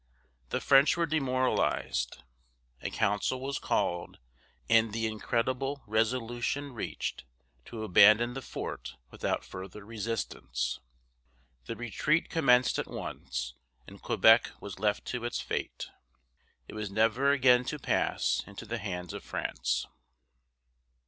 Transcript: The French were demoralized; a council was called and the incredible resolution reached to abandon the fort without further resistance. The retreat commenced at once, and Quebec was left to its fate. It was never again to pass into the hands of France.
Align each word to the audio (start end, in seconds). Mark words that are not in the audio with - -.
The 0.49 0.59
French 0.59 0.97
were 0.97 1.05
demoralized; 1.05 2.23
a 2.81 2.89
council 2.89 3.39
was 3.39 3.59
called 3.59 4.17
and 4.67 4.93
the 4.93 5.05
incredible 5.05 5.83
resolution 5.85 6.73
reached 6.73 7.23
to 7.65 7.83
abandon 7.83 8.33
the 8.33 8.41
fort 8.41 8.95
without 9.11 9.45
further 9.45 9.85
resistance. 9.85 10.79
The 11.67 11.75
retreat 11.75 12.31
commenced 12.31 12.79
at 12.79 12.87
once, 12.87 13.53
and 13.85 14.01
Quebec 14.01 14.49
was 14.59 14.79
left 14.79 15.05
to 15.09 15.23
its 15.23 15.39
fate. 15.39 15.91
It 16.67 16.73
was 16.73 16.89
never 16.89 17.29
again 17.29 17.63
to 17.65 17.77
pass 17.77 18.41
into 18.47 18.65
the 18.65 18.79
hands 18.79 19.13
of 19.13 19.23
France. 19.23 19.85